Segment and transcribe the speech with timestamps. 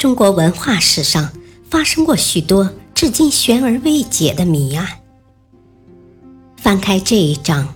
[0.00, 1.30] 中国文化史上
[1.68, 4.88] 发生过许多至今悬而未解的谜案。
[6.56, 7.74] 翻开这一章，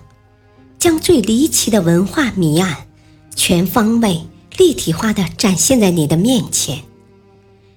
[0.79, 2.87] 将最离奇的文化谜案
[3.35, 4.23] 全方位、
[4.57, 6.81] 立体化的展现在你的面前，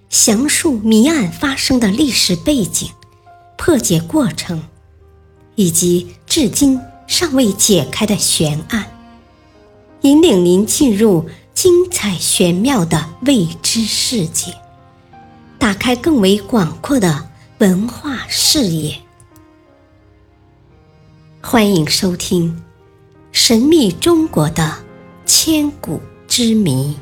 [0.08, 2.88] 详述谜案发生的历史背景、
[3.58, 4.62] 破解过程，
[5.56, 8.86] 以及至今尚未解开的悬案，
[10.00, 11.28] 引领您进入。
[11.60, 14.54] 精彩玄妙的未知世界，
[15.58, 18.96] 打开更为广阔的文化视野。
[21.42, 22.56] 欢迎收听
[23.32, 24.72] 《神秘中国的
[25.26, 26.96] 千古之谜》。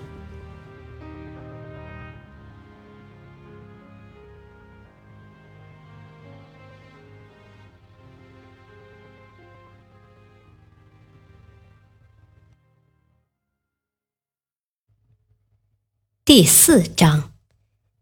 [16.26, 17.30] 第四章：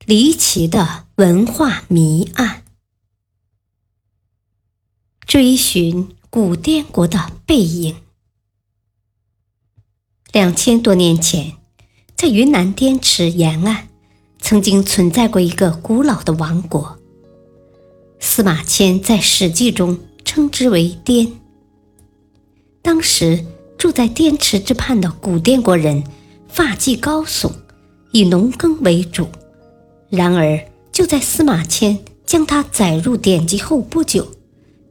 [0.06, 2.64] 离奇的文化谜案。
[5.26, 7.96] 追寻古滇国的背影。
[10.32, 11.58] 两千多年前，
[12.16, 13.88] 在云南滇池沿岸，
[14.40, 16.98] 曾经存在过一个古老的王国。
[18.20, 21.30] 司马迁在《史记》中称之为滇。
[22.80, 23.44] 当时
[23.76, 26.02] 住在滇池之畔的古滇国人，
[26.48, 27.52] 发髻高耸。
[28.14, 29.26] 以农耕为主，
[30.08, 30.56] 然而
[30.92, 34.28] 就在司马迁将他载入典籍后不久，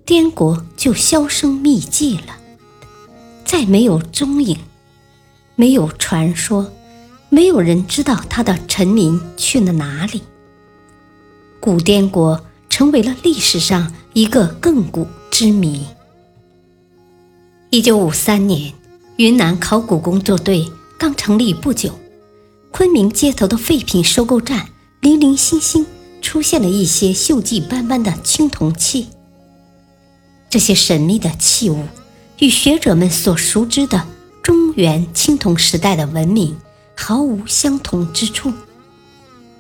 [0.03, 2.35] 滇国就销声匿迹了，
[3.45, 4.57] 再没有踪影，
[5.55, 6.69] 没有传说，
[7.29, 10.21] 没有人知道他的臣民去了哪里。
[11.61, 15.85] 古滇国成为了历史上一个亘古之谜。
[17.69, 18.73] 一九五三年，
[19.16, 21.89] 云南考古工作队刚成立不久。
[22.73, 24.67] 昆明街头的废品收购站，
[24.99, 25.85] 零零星星
[26.23, 29.09] 出现了一些锈迹斑斑的青铜器。
[30.50, 31.85] 这些神秘的器物，
[32.39, 34.07] 与学者们所熟知的
[34.41, 36.57] 中原青铜时代的文明
[36.95, 38.51] 毫无相同之处。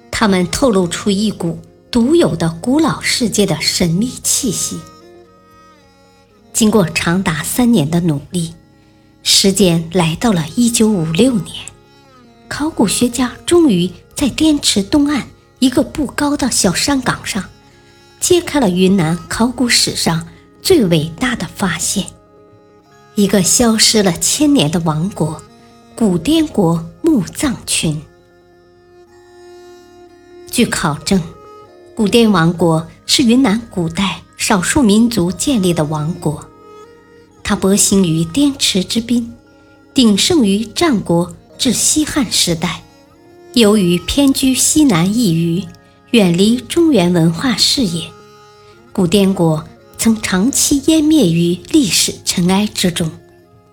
[0.09, 1.59] 它们透露出一股
[1.91, 4.79] 独有的古老世界的神秘气息。
[6.51, 8.55] 经过长达三年的努力，
[9.21, 11.72] 时间来到了一九五六年。
[12.47, 15.27] 考古学家终于在滇池东岸
[15.59, 17.43] 一个不高的小山岗上，
[18.19, 20.27] 揭开了云南考古史上
[20.61, 22.05] 最伟大的发现：
[23.15, 25.41] 一个消失了千年的王国——
[25.95, 28.01] 古滇国墓葬群。
[30.51, 31.21] 据考证，
[31.95, 36.47] 古滇王国是云南古代少数民族建立的王国，
[37.43, 39.33] 它博兴于滇池之滨，
[39.93, 41.33] 鼎盛于战国。
[41.57, 42.83] 至西汉时代，
[43.53, 45.67] 由于偏居西南一隅，
[46.11, 48.09] 远离中原文化视野，
[48.91, 49.63] 古滇国
[49.97, 53.09] 曾长期湮灭于历史尘埃之中，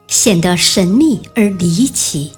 [0.06, 2.32] 显得神秘而离奇。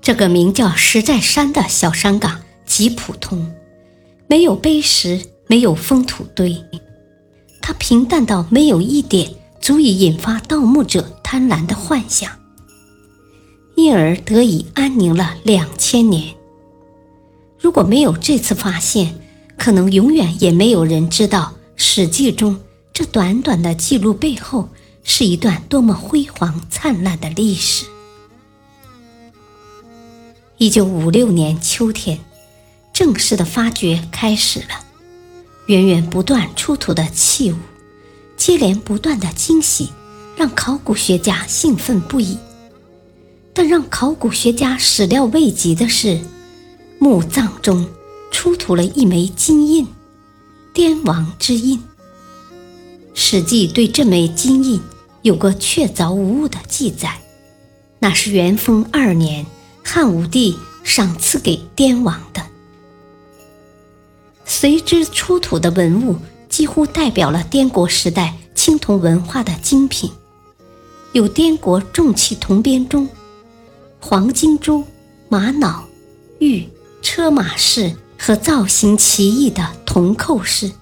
[0.00, 3.52] 这个名叫石寨山的小山岗极普通，
[4.26, 6.56] 没有碑石，没有封土堆，
[7.60, 9.30] 它平淡到没有一点
[9.60, 12.30] 足以引发盗墓者贪婪的幻想。
[13.74, 16.34] 因而得以安宁了两千年。
[17.58, 19.18] 如果没有这次发现，
[19.56, 22.60] 可能永远也没有人知道《史记》中
[22.92, 24.68] 这短短的记录背后
[25.02, 27.86] 是一段多么辉煌灿烂的历史。
[30.58, 32.20] 一九五六年秋天，
[32.92, 34.84] 正式的发掘开始了。
[35.66, 37.56] 源源不断出土的器物，
[38.36, 39.90] 接连不断的惊喜，
[40.36, 42.38] 让考古学家兴奋不已。
[43.56, 46.20] 但让考古学家始料未及的是，
[46.98, 47.88] 墓葬中
[48.32, 49.86] 出土了一枚金印——
[50.74, 51.78] 滇王之印。
[53.14, 54.80] 《史记》对这枚金印
[55.22, 57.16] 有个确凿无误的记载，
[58.00, 59.46] 那是元丰二年
[59.84, 62.44] 汉武帝赏赐给滇王的。
[64.44, 66.16] 随之出土的文物
[66.48, 70.10] 几乎代表了滇国时代青铜文化的精品，
[71.12, 73.08] 有滇国重器铜编钟。
[74.06, 74.84] 黄金珠、
[75.30, 75.88] 玛瑙、
[76.38, 76.68] 玉、
[77.00, 80.72] 车马饰和造型奇异的铜扣饰，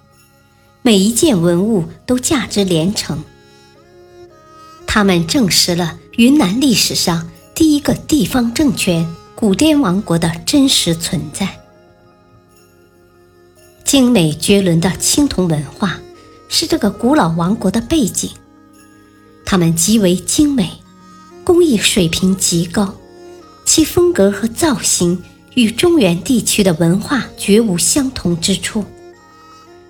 [0.83, 3.23] 每一件文物都价值连城。
[4.89, 11.61] 它们证实了云南历史上第一个地方政权古滇王国的真实存在。
[13.85, 16.01] 精美绝伦的青铜文化
[16.49, 18.31] 是这个古老王国的背景，
[19.45, 20.83] 它们极为精美，
[21.45, 22.97] 工艺水平极高。
[23.75, 25.25] 其风格和造型
[25.55, 28.85] 与中原地区的文化绝无相同之处，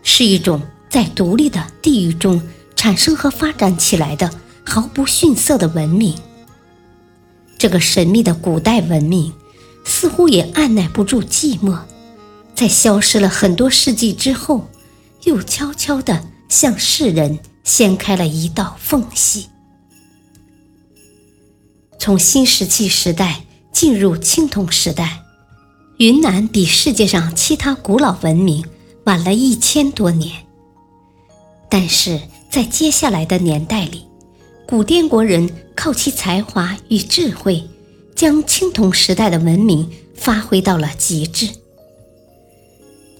[0.04, 2.40] 是一种在独立的地域中
[2.76, 4.30] 产生和发展起来的
[4.64, 6.16] 毫不逊色的文明。
[7.58, 9.32] 这个神秘的古代文明，
[9.84, 11.76] 似乎也按耐不住寂寞，
[12.54, 14.70] 在消失了很多世纪之后，
[15.24, 19.48] 又悄悄地向世人掀开了一道缝隙。
[21.98, 25.22] 从新石器时代进入青铜时代，
[25.96, 28.64] 云南比世界上其他古老文明
[29.04, 30.46] 晚了一千多年。
[31.68, 32.20] 但是
[32.50, 34.04] 在接下来的年代里，
[34.66, 37.68] 古滇国人靠其才华与智慧，
[38.14, 41.48] 将青铜时代的文明发挥到了极致。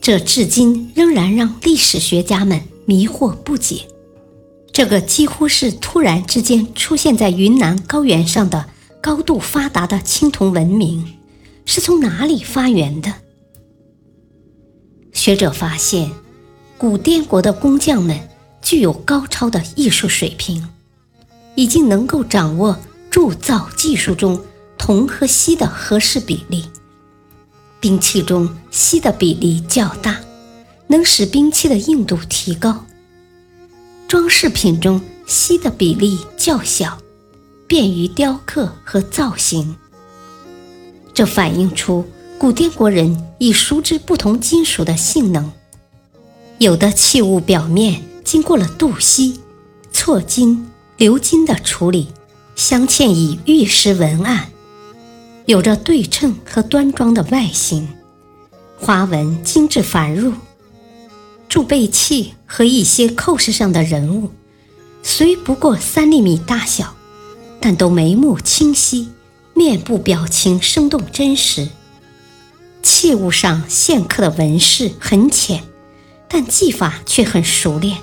[0.01, 3.87] 这至今仍然让历史学家们迷惑不解。
[4.73, 8.67] 这个几乎是突然之间出现在云南高原上的
[9.03, 11.19] 高度发达的青铜文明，
[11.67, 13.13] 是从哪里发源的？
[15.13, 16.13] 学者发现，
[16.79, 18.29] 古滇国的工匠们
[18.63, 20.69] 具有高超的艺术水平，
[21.57, 22.79] 已经能够掌握
[23.11, 24.41] 铸造技术中
[24.79, 26.65] 铜和锡的合适比例。
[27.81, 30.21] 兵器中锡的比例较大，
[30.87, 32.87] 能使兵器的硬度提高。
[34.07, 37.02] 装饰品中锡的比例较小，
[37.73, 39.75] 便于雕刻和造型。
[41.15, 42.05] 这反映出
[42.37, 45.51] 古滇国人已熟知不同金属的性能。
[46.59, 49.41] 有的器物表面经过了镀锡、
[49.91, 52.09] 错金、鎏金的处理，
[52.57, 54.51] 镶嵌以玉石文案，
[55.47, 57.89] 有着对称和端庄的外形，
[58.79, 60.35] 花纹精致繁缛。
[61.49, 64.29] 贮贝器和一些扣饰上的人物，
[65.03, 66.95] 虽不过三厘米大小，
[67.63, 69.13] 但都眉目清晰，
[69.55, 71.69] 面部表情生动真实。
[72.83, 75.63] 器物上线刻的纹饰很浅，
[76.29, 77.99] 但技法却很熟练，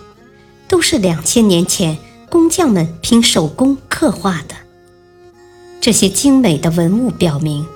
[0.67, 1.97] 都是两千年前
[2.29, 4.55] 工匠们凭手工刻画的。
[5.81, 7.67] 这些精美的文物表明，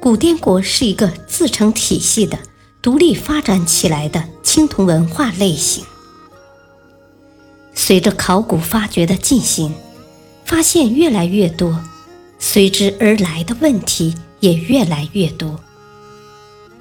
[0.00, 2.38] 古滇国是一个自成体系的。
[2.82, 5.84] 独立发展起来的青铜文化类型，
[7.74, 9.74] 随着考古发掘的进行，
[10.46, 11.84] 发现越来越多，
[12.38, 15.60] 随之而来的问题也越来越多。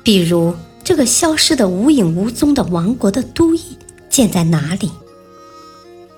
[0.03, 0.53] 比如，
[0.83, 3.61] 这个消失的无影无踪的王国的都邑
[4.07, 4.91] 建在哪里？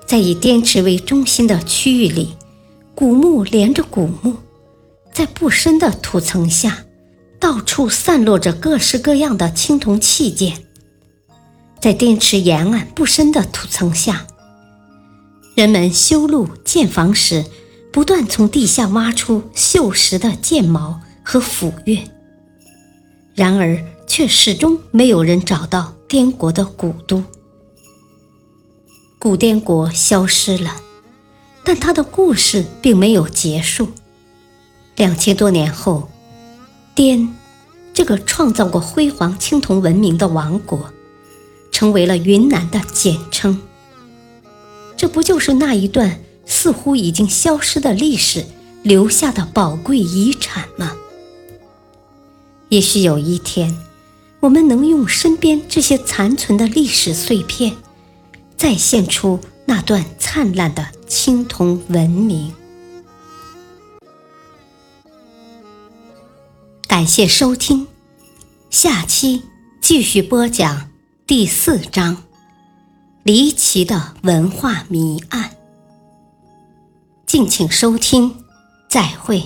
[0.06, 2.36] 在以滇池为中心的区域里，
[2.94, 4.36] 古墓连着古墓，
[5.12, 6.84] 在不深的土层下。
[7.40, 10.64] 到处散落着各式各样的青铜器件，
[11.80, 14.26] 在滇池沿岸不深的土层下，
[15.58, 17.44] 人们修路建房时，
[17.90, 22.08] 不断从地下挖出锈蚀的剑矛和斧钺。
[23.34, 27.24] 然而，却始终没有人找到滇国的古都。
[29.18, 30.76] 古滇国消失了，
[31.64, 33.88] 但它的故事并没有结束。
[34.94, 36.08] 两千多年后。
[36.94, 37.34] 滇，
[37.92, 40.92] 这个创造过辉煌青铜文明的王国，
[41.72, 43.60] 成为了云南的简称。
[44.98, 48.44] 这不就是那一段似乎已经消失的历史
[48.82, 50.96] 留下的宝贵遗产吗？
[52.68, 53.78] 也许有一天，
[54.40, 57.76] 我们能用身边这些残存的历史碎片，
[58.56, 62.52] 再现出那段灿烂的青铜文明。
[66.88, 67.86] 感谢收听，
[68.68, 69.44] 下期
[69.80, 70.90] 继续播讲
[71.24, 72.16] 第四章
[73.28, 75.50] 《离奇的文化谜案》。
[77.26, 78.34] 敬请收听，
[78.88, 79.42] 再会。